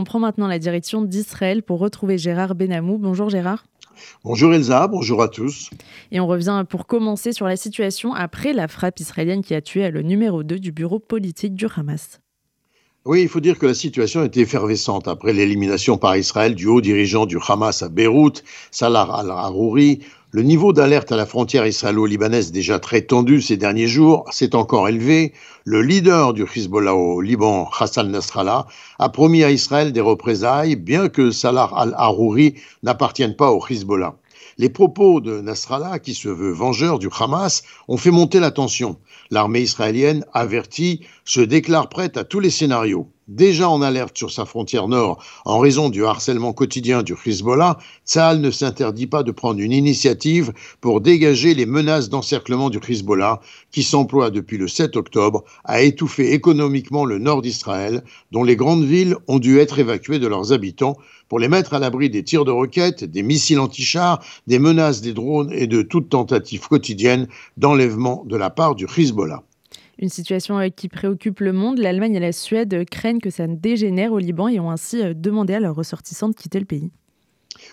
On 0.00 0.04
prend 0.04 0.18
maintenant 0.18 0.46
la 0.46 0.58
direction 0.58 1.02
d'Israël 1.02 1.62
pour 1.62 1.78
retrouver 1.78 2.16
Gérard 2.16 2.54
Benamou. 2.54 2.96
Bonjour 2.96 3.28
Gérard. 3.28 3.66
Bonjour 4.24 4.54
Elsa, 4.54 4.88
bonjour 4.88 5.22
à 5.22 5.28
tous. 5.28 5.68
Et 6.10 6.20
on 6.20 6.26
revient 6.26 6.64
pour 6.66 6.86
commencer 6.86 7.34
sur 7.34 7.46
la 7.46 7.58
situation 7.58 8.14
après 8.14 8.54
la 8.54 8.66
frappe 8.66 8.98
israélienne 8.98 9.42
qui 9.42 9.54
a 9.54 9.60
tué 9.60 9.90
le 9.90 10.00
numéro 10.00 10.42
2 10.42 10.58
du 10.58 10.72
bureau 10.72 11.00
politique 11.00 11.54
du 11.54 11.66
Hamas. 11.76 12.18
Oui, 13.04 13.20
il 13.20 13.28
faut 13.28 13.40
dire 13.40 13.58
que 13.58 13.66
la 13.66 13.74
situation 13.74 14.24
est 14.24 14.38
effervescente 14.38 15.06
après 15.06 15.34
l'élimination 15.34 15.98
par 15.98 16.16
Israël 16.16 16.54
du 16.54 16.66
haut 16.66 16.80
dirigeant 16.80 17.26
du 17.26 17.36
Hamas 17.46 17.82
à 17.82 17.90
Beyrouth, 17.90 18.42
Salah 18.70 19.02
al-Harouri, 19.02 20.00
le 20.32 20.42
niveau 20.42 20.72
d'alerte 20.72 21.10
à 21.10 21.16
la 21.16 21.26
frontière 21.26 21.66
israélo-libanaise 21.66 22.52
déjà 22.52 22.78
très 22.78 23.02
tendu 23.02 23.42
ces 23.42 23.56
derniers 23.56 23.88
jours 23.88 24.24
s'est 24.30 24.54
encore 24.54 24.88
élevé. 24.88 25.32
Le 25.64 25.82
leader 25.82 26.34
du 26.34 26.44
Hezbollah 26.44 26.94
au 26.94 27.20
Liban, 27.20 27.68
Hassan 27.76 28.12
Nasrallah, 28.12 28.68
a 29.00 29.08
promis 29.08 29.42
à 29.42 29.50
Israël 29.50 29.92
des 29.92 30.00
représailles, 30.00 30.76
bien 30.76 31.08
que 31.08 31.32
Salah 31.32 31.68
al-Harouri 31.74 32.54
n'appartienne 32.84 33.34
pas 33.34 33.50
au 33.50 33.60
Hezbollah. 33.68 34.14
Les 34.56 34.68
propos 34.68 35.20
de 35.20 35.40
Nasrallah, 35.40 35.98
qui 35.98 36.14
se 36.14 36.28
veut 36.28 36.52
vengeur 36.52 37.00
du 37.00 37.08
Hamas, 37.18 37.64
ont 37.88 37.96
fait 37.96 38.12
monter 38.12 38.38
la 38.38 38.52
tension. 38.52 38.98
L'armée 39.32 39.62
israélienne, 39.62 40.24
avertie, 40.32 41.00
se 41.24 41.40
déclare 41.40 41.88
prête 41.88 42.16
à 42.16 42.22
tous 42.22 42.38
les 42.38 42.50
scénarios 42.50 43.08
déjà 43.30 43.70
en 43.70 43.80
alerte 43.80 44.18
sur 44.18 44.30
sa 44.30 44.44
frontière 44.44 44.88
nord 44.88 45.22
en 45.44 45.60
raison 45.60 45.88
du 45.88 46.04
harcèlement 46.04 46.52
quotidien 46.52 47.02
du 47.02 47.14
Hezbollah, 47.24 47.78
Tsahal 48.04 48.40
ne 48.40 48.50
s'interdit 48.50 49.06
pas 49.06 49.22
de 49.22 49.30
prendre 49.30 49.60
une 49.60 49.72
initiative 49.72 50.52
pour 50.80 51.00
dégager 51.00 51.54
les 51.54 51.66
menaces 51.66 52.08
d'encerclement 52.08 52.70
du 52.70 52.80
Hezbollah 52.86 53.40
qui 53.70 53.84
s'emploie 53.84 54.30
depuis 54.30 54.58
le 54.58 54.66
7 54.66 54.96
octobre 54.96 55.44
à 55.64 55.82
étouffer 55.82 56.32
économiquement 56.32 57.04
le 57.04 57.18
nord 57.18 57.40
d'Israël, 57.40 58.02
dont 58.32 58.42
les 58.42 58.56
grandes 58.56 58.84
villes 58.84 59.16
ont 59.28 59.38
dû 59.38 59.58
être 59.60 59.78
évacuées 59.78 60.18
de 60.18 60.26
leurs 60.26 60.52
habitants 60.52 60.96
pour 61.28 61.38
les 61.38 61.48
mettre 61.48 61.74
à 61.74 61.78
l'abri 61.78 62.10
des 62.10 62.24
tirs 62.24 62.44
de 62.44 62.50
roquettes, 62.50 63.04
des 63.04 63.22
missiles 63.22 63.60
anti-chars, 63.60 64.20
des 64.48 64.58
menaces 64.58 65.00
des 65.00 65.12
drones 65.12 65.52
et 65.52 65.68
de 65.68 65.82
toute 65.82 66.08
tentative 66.08 66.66
quotidienne 66.66 67.28
d'enlèvement 67.56 68.24
de 68.26 68.36
la 68.36 68.50
part 68.50 68.74
du 68.74 68.86
Hezbollah. 68.86 69.44
Une 70.00 70.08
situation 70.08 70.58
euh, 70.58 70.68
qui 70.68 70.88
préoccupe 70.88 71.40
le 71.40 71.52
monde. 71.52 71.78
L'Allemagne 71.78 72.14
et 72.14 72.20
la 72.20 72.32
Suède 72.32 72.84
craignent 72.90 73.20
que 73.20 73.28
ça 73.28 73.46
ne 73.46 73.54
dégénère 73.54 74.12
au 74.12 74.18
Liban 74.18 74.48
et 74.48 74.58
ont 74.58 74.70
ainsi 74.70 75.02
euh, 75.02 75.12
demandé 75.14 75.54
à 75.54 75.60
leurs 75.60 75.76
ressortissants 75.76 76.30
de 76.30 76.34
quitter 76.34 76.58
le 76.58 76.64
pays. 76.64 76.90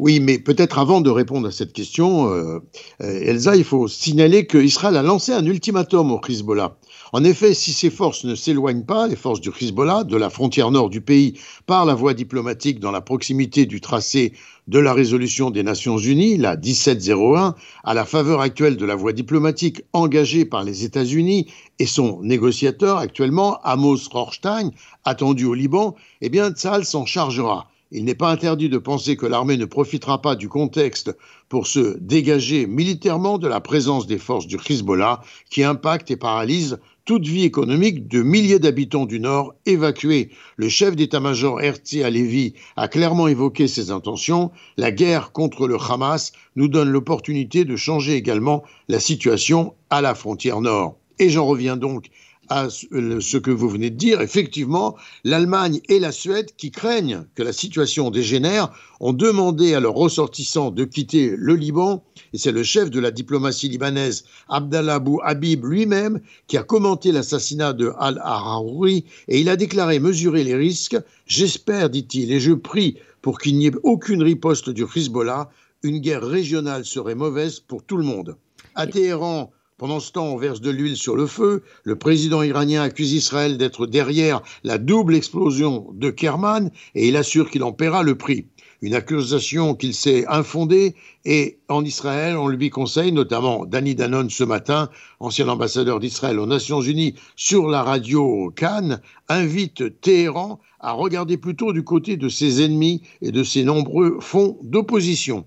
Oui, 0.00 0.18
mais 0.18 0.40
peut-être 0.40 0.80
avant 0.80 1.00
de 1.00 1.10
répondre 1.10 1.46
à 1.46 1.52
cette 1.52 1.72
question, 1.72 2.32
euh, 2.32 2.58
Elsa, 2.98 3.54
il 3.54 3.62
faut 3.62 3.86
signaler 3.86 4.46
qu'Israël 4.46 4.96
a 4.96 5.02
lancé 5.02 5.32
un 5.32 5.46
ultimatum 5.46 6.10
au 6.10 6.20
Hezbollah. 6.28 6.76
En 7.12 7.24
effet, 7.24 7.54
si 7.54 7.72
ces 7.72 7.88
forces 7.88 8.24
ne 8.24 8.34
s'éloignent 8.34 8.84
pas, 8.84 9.08
les 9.08 9.16
forces 9.16 9.40
du 9.40 9.48
Hezbollah, 9.48 10.04
de 10.04 10.16
la 10.16 10.28
frontière 10.28 10.70
nord 10.70 10.90
du 10.90 11.00
pays 11.00 11.38
par 11.64 11.86
la 11.86 11.94
voie 11.94 12.12
diplomatique 12.12 12.80
dans 12.80 12.90
la 12.90 13.00
proximité 13.00 13.64
du 13.64 13.80
tracé 13.80 14.34
de 14.66 14.78
la 14.78 14.92
résolution 14.92 15.50
des 15.50 15.62
Nations 15.62 15.96
Unies, 15.96 16.36
la 16.36 16.56
1701, 16.56 17.54
à 17.82 17.94
la 17.94 18.04
faveur 18.04 18.42
actuelle 18.42 18.76
de 18.76 18.84
la 18.84 18.94
voie 18.94 19.14
diplomatique 19.14 19.82
engagée 19.94 20.44
par 20.44 20.64
les 20.64 20.84
États-Unis 20.84 21.50
et 21.78 21.86
son 21.86 22.20
négociateur 22.22 22.98
actuellement, 22.98 23.58
Amos 23.62 24.10
Rothstein, 24.10 24.70
attendu 25.04 25.46
au 25.46 25.54
Liban, 25.54 25.94
eh 26.20 26.28
bien, 26.28 26.50
Tzal 26.50 26.84
s'en 26.84 27.06
chargera. 27.06 27.68
Il 27.90 28.04
n'est 28.04 28.14
pas 28.14 28.30
interdit 28.30 28.68
de 28.68 28.76
penser 28.76 29.16
que 29.16 29.24
l'armée 29.24 29.56
ne 29.56 29.64
profitera 29.64 30.20
pas 30.20 30.36
du 30.36 30.50
contexte 30.50 31.16
pour 31.48 31.66
se 31.66 31.96
dégager 31.98 32.66
militairement 32.66 33.38
de 33.38 33.48
la 33.48 33.62
présence 33.62 34.06
des 34.06 34.18
forces 34.18 34.46
du 34.46 34.58
Hezbollah 34.68 35.22
qui 35.48 35.64
impactent 35.64 36.10
et 36.10 36.16
paralysent 36.16 36.78
toute 37.08 37.26
vie 37.26 37.44
économique 37.44 38.06
de 38.06 38.20
milliers 38.20 38.58
d'habitants 38.58 39.06
du 39.06 39.18
Nord 39.18 39.54
évacués. 39.64 40.28
Le 40.58 40.68
chef 40.68 40.94
d'état-major 40.94 41.62
Herzi 41.62 42.02
Alevi 42.02 42.52
a 42.76 42.86
clairement 42.86 43.28
évoqué 43.28 43.66
ses 43.66 43.90
intentions. 43.90 44.50
La 44.76 44.92
guerre 44.92 45.32
contre 45.32 45.66
le 45.66 45.78
Hamas 45.80 46.32
nous 46.54 46.68
donne 46.68 46.90
l'opportunité 46.90 47.64
de 47.64 47.76
changer 47.76 48.12
également 48.12 48.62
la 48.88 49.00
situation 49.00 49.72
à 49.88 50.02
la 50.02 50.14
frontière 50.14 50.60
Nord. 50.60 50.98
Et 51.18 51.30
j'en 51.30 51.46
reviens 51.46 51.78
donc 51.78 52.10
à 52.50 52.68
ce 52.70 53.36
que 53.36 53.50
vous 53.50 53.68
venez 53.68 53.90
de 53.90 53.96
dire, 53.96 54.20
effectivement, 54.20 54.96
l'Allemagne 55.24 55.80
et 55.88 55.98
la 55.98 56.12
Suède, 56.12 56.50
qui 56.56 56.70
craignent 56.70 57.24
que 57.34 57.42
la 57.42 57.52
situation 57.52 58.10
dégénère, 58.10 58.70
ont 59.00 59.12
demandé 59.12 59.74
à 59.74 59.80
leurs 59.80 59.94
ressortissants 59.94 60.70
de 60.70 60.84
quitter 60.84 61.34
le 61.36 61.54
Liban. 61.54 62.02
Et 62.32 62.38
c'est 62.38 62.52
le 62.52 62.62
chef 62.62 62.90
de 62.90 63.00
la 63.00 63.10
diplomatie 63.10 63.68
libanaise, 63.68 64.24
Abdallah 64.48 64.94
Abou 64.94 65.20
Habib 65.22 65.64
lui-même, 65.64 66.20
qui 66.46 66.56
a 66.56 66.62
commenté 66.62 67.12
l'assassinat 67.12 67.72
de 67.72 67.92
Al-Araoui. 67.98 69.04
Et 69.28 69.40
il 69.40 69.48
a 69.48 69.56
déclaré 69.56 69.98
mesurer 70.00 70.44
les 70.44 70.56
risques. 70.56 70.96
J'espère, 71.26 71.90
dit-il, 71.90 72.32
et 72.32 72.40
je 72.40 72.52
prie 72.52 72.96
pour 73.22 73.38
qu'il 73.38 73.56
n'y 73.56 73.66
ait 73.66 73.72
aucune 73.82 74.22
riposte 74.22 74.70
du 74.70 74.84
Hezbollah. 74.84 75.50
Une 75.82 75.98
guerre 75.98 76.26
régionale 76.26 76.84
serait 76.84 77.14
mauvaise 77.14 77.60
pour 77.60 77.84
tout 77.84 77.96
le 77.96 78.04
monde. 78.04 78.36
À 78.74 78.86
Téhéran, 78.86 79.52
pendant 79.78 80.00
ce 80.00 80.10
temps, 80.10 80.26
on 80.26 80.36
verse 80.36 80.60
de 80.60 80.70
l'huile 80.70 80.96
sur 80.96 81.14
le 81.14 81.28
feu. 81.28 81.62
Le 81.84 81.96
président 81.96 82.42
iranien 82.42 82.82
accuse 82.82 83.12
Israël 83.12 83.56
d'être 83.56 83.86
derrière 83.86 84.42
la 84.64 84.76
double 84.76 85.14
explosion 85.14 85.86
de 85.94 86.10
Kerman 86.10 86.70
et 86.96 87.06
il 87.06 87.16
assure 87.16 87.48
qu'il 87.48 87.62
en 87.62 87.72
paiera 87.72 88.02
le 88.02 88.16
prix. 88.16 88.46
Une 88.82 88.94
accusation 88.94 89.76
qu'il 89.76 89.94
sait 89.94 90.26
infondée 90.26 90.96
et 91.24 91.58
en 91.68 91.84
Israël, 91.84 92.36
on 92.36 92.48
lui 92.48 92.70
conseille, 92.70 93.12
notamment 93.12 93.66
Danny 93.66 93.94
Danone 93.94 94.30
ce 94.30 94.42
matin, 94.42 94.90
ancien 95.20 95.48
ambassadeur 95.48 96.00
d'Israël 96.00 96.40
aux 96.40 96.46
Nations 96.46 96.80
Unies, 96.80 97.14
sur 97.36 97.68
la 97.68 97.84
radio 97.84 98.52
Cannes, 98.56 99.00
invite 99.28 100.00
Téhéran 100.00 100.58
à 100.80 100.92
regarder 100.92 101.36
plutôt 101.36 101.72
du 101.72 101.84
côté 101.84 102.16
de 102.16 102.28
ses 102.28 102.64
ennemis 102.64 103.02
et 103.22 103.30
de 103.30 103.44
ses 103.44 103.62
nombreux 103.62 104.18
fonds 104.20 104.58
d'opposition. 104.62 105.44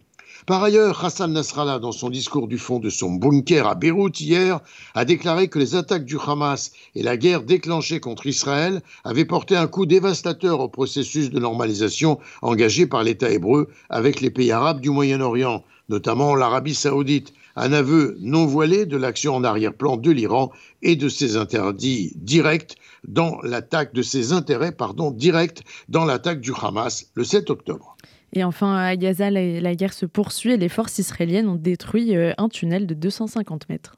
Par 0.47 0.63
ailleurs, 0.63 1.05
Hassan 1.05 1.33
Nasrallah, 1.33 1.77
dans 1.77 1.91
son 1.91 2.09
discours 2.09 2.47
du 2.47 2.57
fond 2.57 2.79
de 2.79 2.89
son 2.89 3.11
bunker 3.11 3.67
à 3.67 3.75
Beyrouth 3.75 4.19
hier, 4.19 4.59
a 4.95 5.05
déclaré 5.05 5.49
que 5.49 5.59
les 5.59 5.75
attaques 5.75 6.05
du 6.05 6.17
Hamas 6.17 6.71
et 6.95 7.03
la 7.03 7.15
guerre 7.15 7.43
déclenchée 7.43 7.99
contre 7.99 8.25
Israël 8.25 8.81
avaient 9.03 9.25
porté 9.25 9.55
un 9.55 9.67
coup 9.67 9.85
dévastateur 9.85 10.59
au 10.59 10.67
processus 10.67 11.29
de 11.29 11.39
normalisation 11.39 12.17
engagé 12.41 12.87
par 12.87 13.03
l'État 13.03 13.29
hébreu 13.29 13.69
avec 13.91 14.19
les 14.19 14.31
pays 14.31 14.51
arabes 14.51 14.81
du 14.81 14.89
Moyen-Orient, 14.89 15.63
notamment 15.89 16.33
l'Arabie 16.33 16.73
saoudite, 16.73 17.33
un 17.55 17.71
aveu 17.71 18.17
non 18.19 18.47
voilé 18.47 18.87
de 18.87 18.97
l'action 18.97 19.35
en 19.35 19.43
arrière-plan 19.43 19.95
de 19.95 20.09
l'Iran 20.09 20.51
et 20.81 20.95
de 20.95 21.07
ses 21.07 21.35
interdits 21.35 22.13
directs 22.15 22.77
dans 23.07 23.39
l'attaque 23.43 23.93
de 23.93 24.01
ses 24.01 24.33
intérêts 24.33 24.71
pardon, 24.71 25.11
directs 25.11 25.61
dans 25.87 26.05
l'attaque 26.05 26.41
du 26.41 26.51
Hamas 26.59 27.11
le 27.13 27.23
7 27.23 27.51
octobre. 27.51 27.95
Et 28.33 28.43
enfin, 28.43 28.75
à 28.77 28.95
Gaza, 28.95 29.29
la, 29.29 29.75
guerre 29.75 29.93
se 29.93 30.05
poursuit 30.05 30.51
et 30.51 30.57
les 30.57 30.69
forces 30.69 30.97
israéliennes 30.99 31.49
ont 31.49 31.55
détruit 31.55 32.15
euh, 32.15 32.33
un 32.37 32.49
tunnel 32.49 32.87
de 32.87 32.93
250 32.93 33.69
mètres. 33.69 33.97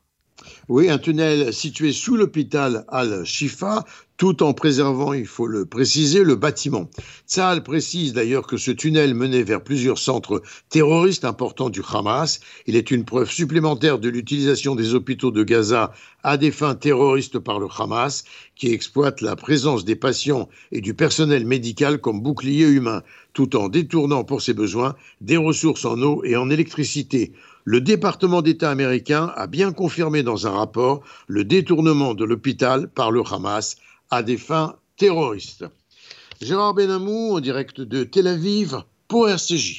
Oui, 0.68 0.90
un 0.90 0.98
tunnel 0.98 1.54
situé 1.54 1.92
sous 1.92 2.18
l'hôpital 2.18 2.86
Al-Shifa, 2.90 3.86
tout 4.18 4.44
en 4.44 4.54
préservant, 4.54 5.14
il 5.14 5.26
faut 5.26 5.48
le 5.48 5.66
préciser, 5.66 6.24
le 6.24 6.36
bâtiment. 6.36 6.90
Tsahal 7.28 7.64
précise 7.64 8.14
d'ailleurs 8.14 8.46
que 8.46 8.58
ce 8.58 8.72
tunnel 8.72 9.16
menait 9.16 9.44
vers 9.44 9.64
plusieurs 9.64 9.98
centres 9.98 10.42
terroristes 10.70 11.26
importants 11.26 11.70
du 11.70 11.82
Hamas. 11.92 12.40
Il 12.68 12.76
est 12.76 12.92
une 12.92 13.06
preuve 13.06 13.32
supplémentaire 13.32 13.98
de 13.98 14.10
l'utilisation 14.10 14.76
des 14.76 14.94
hôpitaux 14.94 15.32
de 15.32 15.44
Gaza 15.44 15.92
à 16.22 16.38
des 16.38 16.52
fins 16.52 16.76
terroristes 16.76 17.40
par 17.40 17.60
le 17.60 17.68
Hamas, 17.78 18.24
qui 18.56 18.72
exploite 18.72 19.22
la 19.22 19.36
présence 19.36 19.84
des 19.84 19.96
patients 19.96 20.48
et 20.72 20.80
du 20.80 20.94
personnel 20.94 21.46
médical 21.46 22.00
comme 22.00 22.22
bouclier 22.22 22.68
humain, 22.68 23.02
tout 23.34 23.56
en 23.56 23.68
détournant 23.68 24.24
pour 24.24 24.42
ses 24.42 24.54
besoins 24.54 24.96
des 25.22 25.38
ressources 25.38 25.86
en 25.86 26.00
eau 26.02 26.24
et 26.24 26.36
en 26.36 26.50
électricité. 26.50 27.34
Le 27.66 27.82
département 27.82 28.42
d'État 28.42 28.70
américain 28.70 29.32
a 29.36 29.48
bien 29.48 29.72
confirmé 29.72 30.22
dans 30.22 30.48
un 30.48 30.52
rapport 30.52 31.02
le 31.28 31.46
détournement 31.46 32.14
de 32.14 32.26
l'hôpital 32.26 32.90
par 32.90 33.10
le 33.10 33.22
Hamas 33.30 33.78
à 34.14 34.22
des 34.22 34.38
fins 34.38 34.76
terroristes. 34.98 35.66
Gérard 36.40 36.76
Benamou, 36.76 37.36
en 37.36 37.40
direct 37.40 37.82
de 37.82 38.04
Tel 38.04 38.28
Aviv, 38.28 38.84
pour 39.08 39.28
RCJ. 39.28 39.72